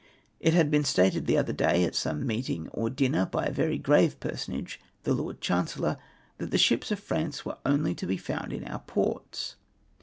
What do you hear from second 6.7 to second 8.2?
of France were only to be